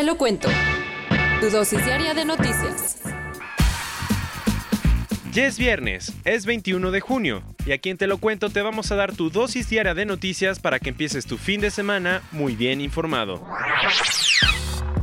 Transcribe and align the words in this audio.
Te 0.00 0.06
lo 0.06 0.16
cuento. 0.16 0.48
Tu 1.42 1.50
dosis 1.50 1.84
diaria 1.84 2.14
de 2.14 2.24
noticias. 2.24 3.02
Ya 5.30 5.44
es 5.44 5.58
viernes, 5.58 6.14
es 6.24 6.46
21 6.46 6.90
de 6.90 7.00
junio, 7.00 7.42
y 7.66 7.72
aquí 7.72 7.90
en 7.90 7.98
Te 7.98 8.06
lo 8.06 8.16
cuento 8.16 8.48
te 8.48 8.62
vamos 8.62 8.90
a 8.90 8.96
dar 8.96 9.14
tu 9.14 9.28
dosis 9.28 9.68
diaria 9.68 9.92
de 9.92 10.06
noticias 10.06 10.58
para 10.58 10.78
que 10.78 10.88
empieces 10.88 11.26
tu 11.26 11.36
fin 11.36 11.60
de 11.60 11.70
semana 11.70 12.22
muy 12.32 12.56
bien 12.56 12.80
informado. 12.80 13.46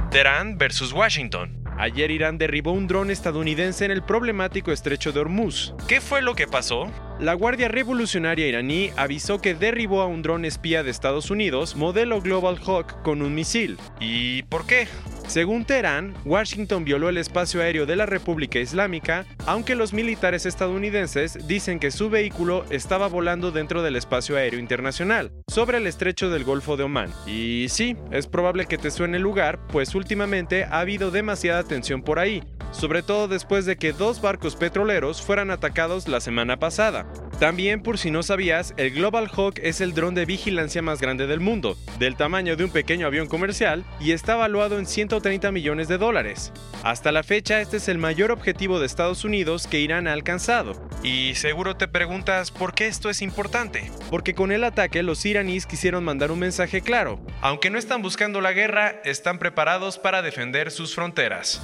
Teherán 0.09 0.57
versus 0.57 0.91
Washington. 0.91 1.56
Ayer 1.79 2.09
Irán 2.09 2.39
derribó 2.39 2.71
un 2.71 2.87
dron 2.87 3.11
estadounidense 3.11 3.85
en 3.85 3.91
el 3.91 4.01
problemático 4.01 4.71
estrecho 4.71 5.11
de 5.11 5.19
Hormuz. 5.19 5.75
¿Qué 5.87 6.01
fue 6.01 6.23
lo 6.23 6.33
que 6.33 6.47
pasó? 6.47 6.91
La 7.19 7.35
Guardia 7.35 7.67
Revolucionaria 7.67 8.47
iraní 8.47 8.89
avisó 8.95 9.39
que 9.39 9.53
derribó 9.53 10.01
a 10.01 10.07
un 10.07 10.23
dron 10.23 10.43
espía 10.43 10.81
de 10.81 10.89
Estados 10.89 11.29
Unidos 11.29 11.75
modelo 11.75 12.19
Global 12.21 12.57
Hawk 12.65 13.03
con 13.03 13.21
un 13.21 13.35
misil. 13.35 13.77
¿Y 13.99 14.41
por 14.43 14.65
qué? 14.65 14.87
Según 15.27 15.65
Teherán, 15.65 16.15
Washington 16.23 16.85
violó 16.85 17.09
el 17.09 17.17
espacio 17.17 17.61
aéreo 17.61 17.85
de 17.85 17.97
la 17.97 18.05
República 18.05 18.59
Islámica, 18.59 19.25
aunque 19.45 19.75
los 19.75 19.93
militares 19.93 20.45
estadounidenses 20.45 21.47
dicen 21.47 21.79
que 21.79 21.91
su 21.91 22.09
vehículo 22.09 22.63
estaba 22.69 23.07
volando 23.07 23.51
dentro 23.51 23.83
del 23.83 23.97
espacio 23.97 24.37
aéreo 24.37 24.59
internacional, 24.59 25.31
sobre 25.49 25.79
el 25.79 25.87
estrecho 25.87 26.29
del 26.29 26.45
Golfo 26.45 26.77
de 26.77 26.83
Omán. 26.83 27.11
Y 27.27 27.67
sí, 27.69 27.97
es 28.09 28.25
probable 28.25 28.67
que 28.67 28.77
te 28.77 28.89
suene 28.89 29.17
el 29.17 29.23
lugar, 29.23 29.59
pues 29.67 29.95
últimamente 29.95 30.63
ha 30.63 30.79
habido 30.79 31.11
demasiada 31.11 31.63
tensión 31.63 32.03
por 32.03 32.19
ahí, 32.19 32.41
sobre 32.71 33.03
todo 33.03 33.27
después 33.27 33.65
de 33.65 33.75
que 33.75 33.91
dos 33.91 34.21
barcos 34.21 34.55
petroleros 34.55 35.21
fueran 35.21 35.51
atacados 35.51 36.07
la 36.07 36.21
semana 36.21 36.57
pasada. 36.57 37.05
También, 37.39 37.83
por 37.83 37.99
si 37.99 38.09
no 38.09 38.23
sabías, 38.23 38.73
el 38.77 38.91
Global 38.91 39.29
Hawk 39.31 39.59
es 39.61 39.79
el 39.79 39.93
dron 39.93 40.15
de 40.15 40.25
vigilancia 40.25 40.81
más 40.81 40.99
grande 40.99 41.27
del 41.27 41.39
mundo, 41.39 41.77
del 41.99 42.15
tamaño 42.15 42.55
de 42.55 42.63
un 42.63 42.71
pequeño 42.71 43.05
avión 43.05 43.27
comercial, 43.27 43.85
y 43.99 44.11
está 44.11 44.35
valuado 44.35 44.79
en 44.79 44.87
130 44.87 45.51
millones 45.51 45.87
de 45.87 45.99
dólares. 45.99 46.51
Hasta 46.83 47.11
la 47.11 47.21
fecha, 47.21 47.61
este 47.61 47.77
es 47.77 47.89
el 47.89 47.99
mayor 47.99 48.31
objetivo 48.31 48.79
de 48.79 48.87
Estados 48.87 49.23
Unidos 49.23 49.67
que 49.67 49.79
Irán 49.79 50.07
ha 50.07 50.13
alcanzado. 50.13 50.73
Y 51.03 51.35
seguro 51.35 51.77
te 51.77 51.87
preguntas 51.87 52.49
por 52.49 52.73
qué 52.73 52.87
esto 52.87 53.07
es 53.11 53.21
importante. 53.21 53.91
Porque 54.09 54.33
con 54.33 54.51
el 54.51 54.63
ataque 54.63 55.03
los 55.03 55.23
iraníes 55.23 55.67
quisieron 55.67 56.03
mandar 56.03 56.31
un 56.31 56.39
mensaje 56.39 56.81
claro. 56.81 57.19
Aunque 57.41 57.69
no 57.69 57.77
están 57.77 58.01
buscando 58.01 58.41
la 58.41 58.53
guerra, 58.53 58.99
están 59.05 59.37
preparados 59.37 59.99
para 59.99 60.23
defender 60.23 60.71
sus 60.71 60.95
fronteras. 60.95 61.61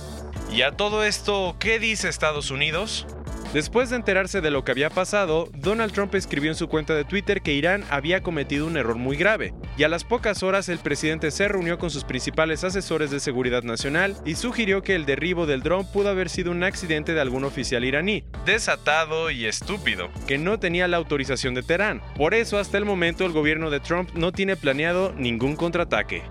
¿Y 0.51 0.61
a 0.61 0.73
todo 0.73 1.03
esto 1.03 1.55
qué 1.59 1.79
dice 1.79 2.09
Estados 2.09 2.51
Unidos? 2.51 3.07
Después 3.53 3.91
de 3.91 3.97
enterarse 3.97 4.41
de 4.41 4.49
lo 4.49 4.63
que 4.63 4.71
había 4.71 4.89
pasado, 4.89 5.47
Donald 5.53 5.93
Trump 5.93 6.15
escribió 6.15 6.49
en 6.49 6.55
su 6.55 6.67
cuenta 6.67 6.95
de 6.95 7.05
Twitter 7.05 7.43
que 7.43 7.53
Irán 7.53 7.83
había 7.91 8.23
cometido 8.23 8.65
un 8.65 8.77
error 8.77 8.95
muy 8.95 9.15
grave, 9.15 9.53
y 9.77 9.83
a 9.83 9.89
las 9.89 10.03
pocas 10.03 10.41
horas 10.41 10.69
el 10.69 10.79
presidente 10.79 11.29
se 11.29 11.47
reunió 11.47 11.77
con 11.77 11.91
sus 11.91 12.03
principales 12.03 12.63
asesores 12.63 13.11
de 13.11 13.19
seguridad 13.19 13.61
nacional 13.61 14.15
y 14.25 14.33
sugirió 14.33 14.81
que 14.81 14.95
el 14.95 15.05
derribo 15.05 15.45
del 15.45 15.61
dron 15.61 15.85
pudo 15.85 16.09
haber 16.09 16.29
sido 16.29 16.49
un 16.49 16.63
accidente 16.63 17.13
de 17.13 17.21
algún 17.21 17.43
oficial 17.43 17.85
iraní, 17.85 18.23
desatado 18.43 19.29
y 19.29 19.45
estúpido, 19.45 20.09
que 20.25 20.39
no 20.39 20.59
tenía 20.59 20.87
la 20.87 20.97
autorización 20.97 21.53
de 21.53 21.61
Teherán. 21.61 22.01
Por 22.17 22.33
eso 22.33 22.57
hasta 22.57 22.79
el 22.79 22.85
momento 22.85 23.23
el 23.23 23.33
gobierno 23.33 23.69
de 23.69 23.81
Trump 23.81 24.09
no 24.15 24.31
tiene 24.31 24.55
planeado 24.55 25.13
ningún 25.15 25.55
contraataque. 25.55 26.23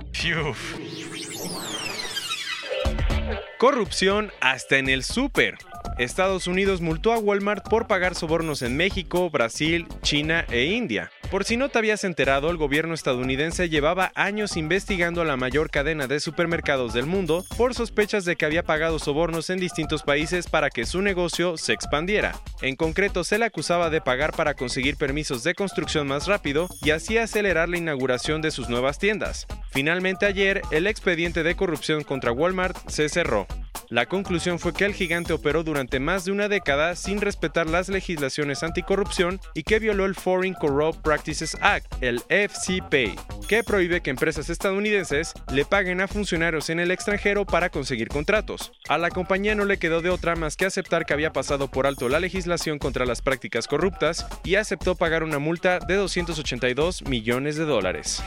Corrupción 3.59 4.33
hasta 4.41 4.78
en 4.78 4.89
el 4.89 5.04
súper. 5.04 5.54
Estados 5.98 6.47
Unidos 6.47 6.81
multó 6.81 7.12
a 7.12 7.19
Walmart 7.19 7.69
por 7.69 7.87
pagar 7.87 8.15
sobornos 8.15 8.62
en 8.62 8.76
México, 8.76 9.31
Brasil, 9.31 9.87
China 10.03 10.44
e 10.50 10.65
India. 10.65 11.10
Por 11.31 11.44
si 11.44 11.56
no 11.56 11.70
te 11.70 11.78
habías 11.78 12.04
enterado, 12.04 12.50
el 12.50 12.59
gobierno 12.59 12.93
estadounidense 12.93 13.70
llevaba 13.70 14.12
años 14.15 14.56
investigando 14.56 15.22
a 15.22 15.25
la 15.25 15.38
mayor 15.38 15.71
cadena 15.71 16.06
de 16.06 16.21
supermercados 16.21 16.92
del 16.92 17.06
mundo 17.06 17.44
por 17.56 17.75
sospechas 17.75 18.25
de 18.25 18.37
que 18.37 18.44
había 18.44 18.65
pagado 18.65 18.98
sobornos 18.98 19.48
en 19.48 19.59
distintos 19.59 20.03
países 20.03 20.47
para 20.47 20.69
que 20.69 20.84
su 20.84 21.00
negocio 21.00 21.56
se 21.56 21.72
expandiera. 21.72 22.34
En 22.60 22.76
concreto, 22.76 23.25
se 23.25 23.38
le 23.38 23.47
acusaba 23.47 23.88
de 23.88 24.03
pagar 24.03 24.32
para 24.32 24.54
conseguir 24.54 24.97
permisos 24.97 25.42
de 25.42 25.54
construcción 25.54 26.06
más 26.06 26.26
rápido 26.26 26.69
y 26.82 26.91
así 26.91 27.16
acelerar 27.16 27.69
la 27.69 27.78
inauguración 27.78 28.42
de 28.42 28.50
sus 28.50 28.69
nuevas 28.69 28.98
tiendas. 28.98 29.47
Finalmente 29.71 30.26
ayer, 30.26 30.60
el 30.71 30.87
expediente 30.87 31.42
de 31.42 31.54
corrupción 31.54 32.04
contra 32.04 32.32
Walmart 32.32 32.76
se 32.88 33.09
cerró. 33.09 33.47
La 33.92 34.06
conclusión 34.06 34.58
fue 34.58 34.72
que 34.72 34.86
el 34.86 34.94
gigante 34.94 35.34
operó 35.34 35.64
durante 35.64 36.00
más 36.00 36.25
de 36.25 36.32
una 36.32 36.48
década 36.48 36.97
sin 36.97 37.20
respetar 37.20 37.69
las 37.69 37.91
legislaciones 37.91 38.62
anticorrupción 38.62 39.38
y 39.53 39.64
que 39.64 39.80
violó 39.80 40.06
el 40.06 40.14
Foreign 40.14 40.54
Corrupt 40.54 41.03
Practices 41.03 41.58
Act, 41.60 42.03
el 42.03 42.20
FCPA, 42.20 43.22
que 43.47 43.62
prohíbe 43.62 44.00
que 44.00 44.08
empresas 44.08 44.48
estadounidenses 44.48 45.34
le 45.53 45.66
paguen 45.66 46.00
a 46.00 46.08
funcionarios 46.08 46.70
en 46.70 46.80
el 46.80 46.91
extranjero 46.91 47.44
para 47.44 47.69
conseguir 47.69 48.08
contratos. 48.08 48.72
A 48.88 48.97
la 48.97 49.10
compañía 49.10 49.54
no 49.54 49.66
le 49.66 49.78
quedó 49.78 50.00
de 50.00 50.09
otra 50.09 50.36
más 50.36 50.56
que 50.56 50.64
aceptar 50.64 51.04
que 51.04 51.12
había 51.12 51.34
pasado 51.34 51.69
por 51.69 51.86
alto 51.86 52.09
la 52.09 52.19
legislación 52.19 52.78
contra 52.78 53.04
las 53.04 53.20
prácticas 53.20 53.66
corruptas 53.66 54.26
y 54.42 54.54
aceptó 54.54 54.94
pagar 54.94 55.22
una 55.22 55.38
multa 55.38 55.80
de 55.80 55.97
282 55.97 57.03
millones 57.03 57.56
de 57.56 57.66
dólares. 57.66 58.22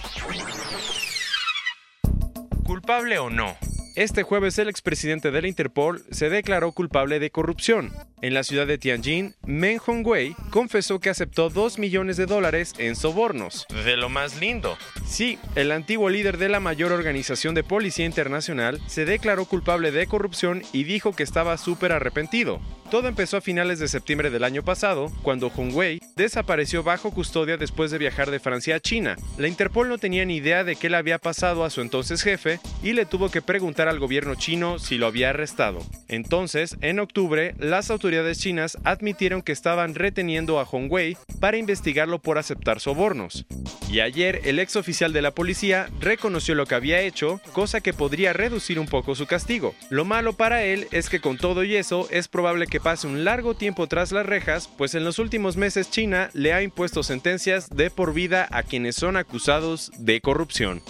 ¿Culpable 2.64 3.18
o 3.18 3.32
no? 3.32 3.58
Este 3.96 4.24
jueves 4.24 4.60
el 4.60 4.68
expresidente 4.68 5.32
de 5.32 5.42
la 5.42 5.48
Interpol 5.48 6.04
se 6.12 6.30
declaró 6.30 6.74
culpable 6.74 7.18
de 7.20 7.30
corrupción. 7.30 7.94
En 8.22 8.34
la 8.34 8.44
ciudad 8.44 8.68
de 8.68 8.78
Tianjin, 8.78 9.36
Meng 9.46 9.80
Hongwei 9.86 10.36
confesó 10.50 11.00
que 11.00 11.10
aceptó 11.10 11.50
2 11.50 11.80
millones 11.80 12.18
de 12.18 12.26
dólares 12.26 12.74
en 12.78 12.98
sobornos. 12.98 13.66
De 13.86 13.96
lo 13.96 14.10
más 14.10 14.42
lindo. 14.42 14.78
Sí, 15.08 15.40
el 15.56 15.72
antiguo 15.72 16.10
líder 16.10 16.38
de 16.38 16.50
la 16.50 16.60
mayor 16.60 16.92
organización 16.92 17.56
de 17.56 17.64
policía 17.64 18.06
internacional 18.06 18.82
se 18.88 19.06
declaró 19.06 19.46
culpable 19.46 19.92
de 19.92 20.08
corrupción 20.08 20.64
y 20.74 20.84
dijo 20.84 21.16
que 21.16 21.24
estaba 21.24 21.58
súper 21.58 21.94
arrepentido. 21.94 22.60
Todo 22.92 23.08
empezó 23.08 23.38
a 23.38 23.42
finales 23.42 23.80
de 23.80 23.88
septiembre 23.88 24.30
del 24.30 24.44
año 24.44 24.64
pasado, 24.64 25.12
cuando 25.24 25.48
Hongwei 25.48 26.00
desapareció 26.16 26.84
bajo 26.84 27.12
custodia 27.12 27.58
después 27.58 27.92
de 27.92 27.98
viajar 27.98 28.30
de 28.30 28.40
Francia 28.40 28.76
a 28.76 28.80
China. 28.80 29.16
La 29.38 29.48
Interpol 29.48 29.90
no 29.90 29.98
tenía 29.98 30.24
ni 30.26 30.36
idea 30.36 30.64
de 30.64 30.76
qué 30.76 30.90
le 30.90 30.98
había 30.98 31.18
pasado 31.18 31.64
a 31.64 31.70
su 31.70 31.82
entonces 31.82 32.22
jefe 32.22 32.60
y 32.84 32.94
le 32.94 33.06
tuvo 33.06 33.32
que 33.32 33.42
preguntar 33.42 33.85
al 33.88 34.00
gobierno 34.00 34.36
chino 34.36 34.80
si 34.80 34.98
lo 34.98 35.08
había 35.08 35.30
arrestado. 35.30 35.80
Entonces, 36.08 36.78
en 36.82 37.00
octubre, 37.00 37.56
las 37.60 37.90
autoridades 37.90 38.40
chinas 38.40 38.78
admitieron 38.84 39.42
que 39.42 39.52
estaban 39.52 39.96
reteniendo 39.96 40.60
a 40.60 40.66
Hongwei 40.66 41.18
para 41.40 41.58
investigarlo 41.58 42.20
por 42.20 42.38
aceptar 42.38 42.80
sobornos. 42.80 43.46
Y 43.90 44.00
ayer, 44.00 44.42
el 44.46 44.60
ex 44.60 44.76
oficial 44.76 45.14
de 45.14 45.22
la 45.22 45.32
policía 45.32 45.90
reconoció 46.00 46.56
lo 46.56 46.66
que 46.66 46.76
había 46.76 47.02
hecho, 47.02 47.40
cosa 47.54 47.82
que 47.82 47.94
podría 47.94 48.34
reducir 48.34 48.80
un 48.80 48.88
poco 48.88 49.16
su 49.16 49.26
castigo. 49.28 49.76
Lo 49.90 50.06
malo 50.06 50.34
para 50.34 50.64
él 50.64 50.88
es 50.92 51.10
que 51.10 51.22
con 51.22 51.38
todo 51.38 51.64
y 51.64 51.76
eso 51.76 52.08
es 52.12 52.28
probable 52.28 52.68
que 52.68 52.80
pase 52.80 53.08
un 53.08 53.24
largo 53.24 53.56
tiempo 53.56 53.88
tras 53.88 54.12
las 54.12 54.26
rejas, 54.26 54.70
pues 54.78 54.96
en 54.96 55.04
los 55.04 55.20
últimos 55.20 55.56
meses 55.56 55.92
China 55.92 56.30
le 56.34 56.54
ha 56.54 56.62
impuesto 56.62 57.04
sentencias 57.04 57.70
de 57.70 57.90
por 57.90 58.14
vida 58.14 58.48
a 58.52 58.64
quienes 58.64 58.96
son 58.96 59.18
acusados 59.18 59.92
de 59.98 60.20
corrupción. 60.22 60.82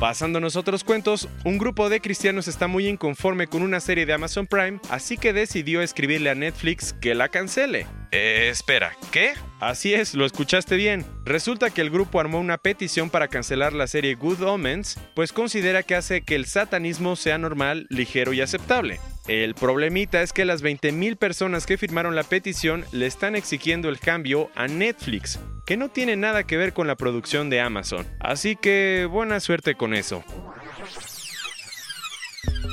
Pasándonos 0.00 0.56
otros 0.56 0.82
cuentos, 0.82 1.28
un 1.44 1.56
grupo 1.56 1.88
de 1.88 2.00
cristianos 2.00 2.48
está 2.48 2.66
muy 2.66 2.88
inconforme 2.88 3.46
con 3.46 3.62
una 3.62 3.80
serie 3.80 4.04
de 4.04 4.12
Amazon 4.12 4.46
Prime, 4.46 4.80
así 4.90 5.16
que 5.16 5.32
decidió 5.32 5.82
escribirle 5.82 6.30
a 6.30 6.34
Netflix 6.34 6.92
que 6.92 7.14
la 7.14 7.28
cancele. 7.28 7.86
Eh, 8.10 8.48
espera, 8.50 8.96
¿qué? 9.12 9.34
Así 9.60 9.94
es, 9.94 10.14
lo 10.14 10.26
escuchaste 10.26 10.76
bien. 10.76 11.06
Resulta 11.24 11.70
que 11.70 11.80
el 11.80 11.90
grupo 11.90 12.20
armó 12.20 12.40
una 12.40 12.58
petición 12.58 13.08
para 13.08 13.28
cancelar 13.28 13.72
la 13.72 13.86
serie 13.86 14.14
Good 14.16 14.42
Omens, 14.42 14.98
pues 15.14 15.32
considera 15.32 15.84
que 15.84 15.94
hace 15.94 16.22
que 16.22 16.34
el 16.34 16.46
satanismo 16.46 17.16
sea 17.16 17.38
normal, 17.38 17.86
ligero 17.88 18.32
y 18.32 18.40
aceptable. 18.40 18.98
El 19.26 19.54
problemita 19.54 20.20
es 20.20 20.34
que 20.34 20.44
las 20.44 20.62
20.000 20.62 21.16
personas 21.16 21.64
que 21.64 21.78
firmaron 21.78 22.14
la 22.14 22.24
petición 22.24 22.84
le 22.92 23.06
están 23.06 23.36
exigiendo 23.36 23.88
el 23.88 23.98
cambio 23.98 24.50
a 24.54 24.68
Netflix, 24.68 25.40
que 25.64 25.78
no 25.78 25.88
tiene 25.88 26.14
nada 26.14 26.44
que 26.44 26.58
ver 26.58 26.74
con 26.74 26.86
la 26.86 26.96
producción 26.96 27.48
de 27.48 27.60
Amazon. 27.60 28.06
Así 28.20 28.54
que 28.54 29.08
buena 29.10 29.40
suerte 29.40 29.76
con 29.76 29.94
eso. 29.94 30.22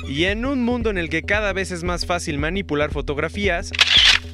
Y 0.06 0.24
en 0.24 0.44
un 0.44 0.62
mundo 0.62 0.90
en 0.90 0.98
el 0.98 1.08
que 1.08 1.22
cada 1.22 1.54
vez 1.54 1.70
es 1.70 1.84
más 1.84 2.04
fácil 2.04 2.36
manipular 2.36 2.90
fotografías, 2.90 3.70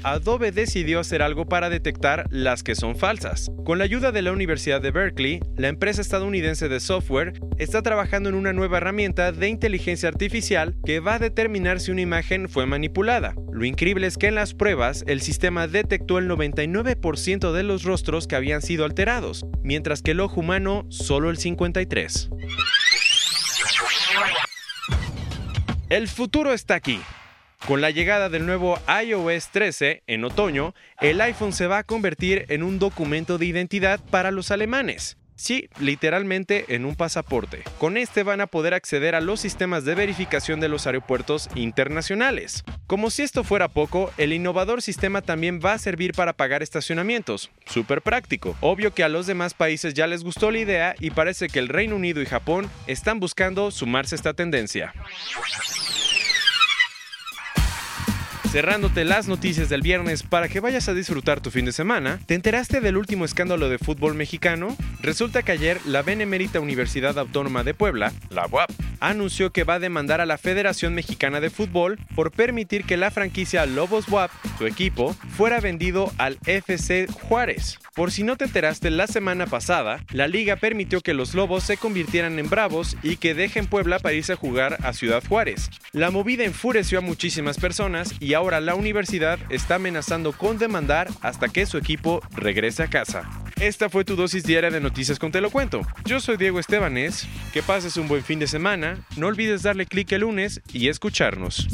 Adobe 0.02 0.52
decidió 0.52 1.00
hacer 1.00 1.22
algo 1.22 1.46
para 1.46 1.70
detectar 1.70 2.26
las 2.30 2.62
que 2.62 2.74
son 2.74 2.96
falsas. 2.96 3.50
Con 3.64 3.78
la 3.78 3.84
ayuda 3.84 4.12
de 4.12 4.22
la 4.22 4.32
Universidad 4.32 4.80
de 4.80 4.90
Berkeley, 4.90 5.40
la 5.56 5.68
empresa 5.68 6.00
estadounidense 6.00 6.68
de 6.68 6.80
software 6.80 7.32
está 7.58 7.82
trabajando 7.82 8.28
en 8.28 8.34
una 8.34 8.52
nueva 8.52 8.78
herramienta 8.78 9.32
de 9.32 9.48
inteligencia 9.48 10.08
artificial 10.08 10.76
que 10.84 11.00
va 11.00 11.14
a 11.14 11.18
determinar 11.18 11.80
si 11.80 11.90
una 11.90 12.00
imagen 12.00 12.48
fue 12.48 12.66
manipulada. 12.66 13.34
Lo 13.52 13.64
increíble 13.64 14.06
es 14.06 14.16
que 14.16 14.28
en 14.28 14.36
las 14.36 14.54
pruebas 14.54 15.04
el 15.06 15.20
sistema 15.20 15.66
detectó 15.66 16.18
el 16.18 16.28
99% 16.28 17.52
de 17.52 17.62
los 17.62 17.82
rostros 17.82 18.26
que 18.26 18.36
habían 18.36 18.62
sido 18.62 18.84
alterados, 18.84 19.46
mientras 19.62 20.02
que 20.02 20.12
el 20.12 20.20
ojo 20.20 20.40
humano 20.40 20.86
solo 20.90 21.30
el 21.30 21.38
53%. 21.38 22.28
El 25.88 26.06
futuro 26.06 26.52
está 26.52 26.74
aquí. 26.74 27.00
Con 27.68 27.82
la 27.82 27.90
llegada 27.90 28.30
del 28.30 28.46
nuevo 28.46 28.80
iOS 29.04 29.48
13 29.48 30.02
en 30.06 30.24
otoño, 30.24 30.74
el 31.02 31.20
iPhone 31.20 31.52
se 31.52 31.66
va 31.66 31.76
a 31.76 31.84
convertir 31.84 32.46
en 32.48 32.62
un 32.62 32.78
documento 32.78 33.36
de 33.36 33.44
identidad 33.44 34.00
para 34.10 34.30
los 34.30 34.50
alemanes. 34.50 35.18
Sí, 35.36 35.68
literalmente 35.78 36.64
en 36.74 36.86
un 36.86 36.96
pasaporte. 36.96 37.64
Con 37.76 37.98
este 37.98 38.22
van 38.22 38.40
a 38.40 38.46
poder 38.46 38.72
acceder 38.72 39.14
a 39.14 39.20
los 39.20 39.40
sistemas 39.40 39.84
de 39.84 39.94
verificación 39.94 40.60
de 40.60 40.70
los 40.70 40.86
aeropuertos 40.86 41.50
internacionales. 41.56 42.64
Como 42.86 43.10
si 43.10 43.22
esto 43.22 43.44
fuera 43.44 43.68
poco, 43.68 44.12
el 44.16 44.32
innovador 44.32 44.80
sistema 44.80 45.20
también 45.20 45.60
va 45.62 45.74
a 45.74 45.78
servir 45.78 46.14
para 46.14 46.32
pagar 46.32 46.62
estacionamientos. 46.62 47.50
Súper 47.66 48.00
práctico. 48.00 48.56
Obvio 48.62 48.94
que 48.94 49.04
a 49.04 49.10
los 49.10 49.26
demás 49.26 49.52
países 49.52 49.92
ya 49.92 50.06
les 50.06 50.24
gustó 50.24 50.50
la 50.50 50.60
idea 50.60 50.94
y 51.00 51.10
parece 51.10 51.48
que 51.48 51.58
el 51.58 51.68
Reino 51.68 51.96
Unido 51.96 52.22
y 52.22 52.26
Japón 52.26 52.70
están 52.86 53.20
buscando 53.20 53.70
sumarse 53.70 54.14
a 54.14 54.16
esta 54.16 54.32
tendencia. 54.32 54.94
Cerrándote 58.50 59.04
las 59.04 59.28
noticias 59.28 59.68
del 59.68 59.82
viernes 59.82 60.22
para 60.22 60.48
que 60.48 60.60
vayas 60.60 60.88
a 60.88 60.94
disfrutar 60.94 61.42
tu 61.42 61.50
fin 61.50 61.66
de 61.66 61.72
semana, 61.72 62.18
¿te 62.24 62.34
enteraste 62.34 62.80
del 62.80 62.96
último 62.96 63.26
escándalo 63.26 63.68
de 63.68 63.76
fútbol 63.76 64.14
mexicano? 64.14 64.74
Resulta 65.02 65.42
que 65.42 65.52
ayer 65.52 65.78
la 65.84 66.00
Benemérita 66.00 66.58
Universidad 66.58 67.18
Autónoma 67.18 67.62
de 67.62 67.74
Puebla, 67.74 68.10
la 68.30 68.46
UAP, 68.46 68.70
anunció 69.00 69.50
que 69.50 69.64
va 69.64 69.74
a 69.74 69.78
demandar 69.78 70.20
a 70.20 70.26
la 70.26 70.38
Federación 70.38 70.94
Mexicana 70.94 71.40
de 71.40 71.50
Fútbol 71.50 71.98
por 72.14 72.30
permitir 72.30 72.84
que 72.84 72.96
la 72.96 73.10
franquicia 73.10 73.66
Lobos 73.66 74.08
WAP, 74.08 74.30
su 74.58 74.66
equipo, 74.66 75.14
fuera 75.36 75.60
vendido 75.60 76.12
al 76.18 76.38
FC 76.46 77.06
Juárez. 77.06 77.78
Por 77.94 78.12
si 78.12 78.22
no 78.22 78.36
te 78.36 78.44
enteraste, 78.44 78.90
la 78.90 79.06
semana 79.06 79.46
pasada, 79.46 80.04
la 80.12 80.28
liga 80.28 80.56
permitió 80.56 81.00
que 81.00 81.14
los 81.14 81.34
Lobos 81.34 81.64
se 81.64 81.76
convirtieran 81.76 82.38
en 82.38 82.48
Bravos 82.48 82.96
y 83.02 83.16
que 83.16 83.34
dejen 83.34 83.66
Puebla 83.66 83.98
para 83.98 84.14
irse 84.14 84.34
a 84.34 84.36
jugar 84.36 84.78
a 84.84 84.92
Ciudad 84.92 85.22
Juárez. 85.28 85.70
La 85.92 86.10
movida 86.10 86.44
enfureció 86.44 86.98
a 86.98 87.02
muchísimas 87.02 87.58
personas 87.58 88.14
y 88.20 88.34
ahora 88.34 88.60
la 88.60 88.74
universidad 88.74 89.38
está 89.50 89.76
amenazando 89.76 90.32
con 90.32 90.58
demandar 90.58 91.08
hasta 91.22 91.48
que 91.48 91.66
su 91.66 91.76
equipo 91.76 92.20
regrese 92.36 92.84
a 92.84 92.88
casa. 92.88 93.28
Esta 93.60 93.88
fue 93.88 94.04
tu 94.04 94.14
dosis 94.14 94.44
diaria 94.44 94.70
de 94.70 94.80
noticias 94.80 95.18
con 95.18 95.32
Te 95.32 95.40
lo 95.40 95.50
cuento. 95.50 95.80
Yo 96.04 96.20
soy 96.20 96.36
Diego 96.36 96.60
Estebanés, 96.60 97.26
que 97.52 97.60
pases 97.60 97.96
un 97.96 98.06
buen 98.06 98.22
fin 98.22 98.38
de 98.38 98.46
semana, 98.46 99.04
no 99.16 99.26
olvides 99.26 99.62
darle 99.62 99.86
clic 99.86 100.12
el 100.12 100.20
lunes 100.20 100.60
y 100.72 100.88
escucharnos. 100.88 101.66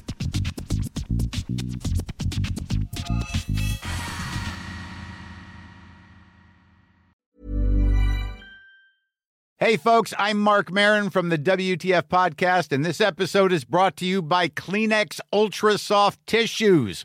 Hey, 9.59 9.77
folks, 9.77 10.13
I'm 10.19 10.39
Mark 10.41 10.71
Marin 10.73 11.11
from 11.11 11.29
the 11.29 11.39
WTF 11.39 12.03
Podcast, 12.09 12.73
and 12.73 12.85
this 12.85 13.01
episode 13.01 13.53
is 13.53 13.65
brought 13.65 13.97
to 13.97 14.05
you 14.05 14.21
by 14.21 14.49
Kleenex 14.49 15.21
Ultra 15.33 15.79
Soft 15.79 16.19
Tissues, 16.27 17.05